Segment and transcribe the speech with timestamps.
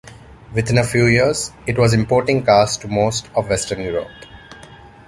[0.51, 4.09] Within a few years, it was importing cars to most of Western Europe.